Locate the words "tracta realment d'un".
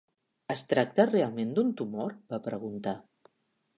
0.71-1.69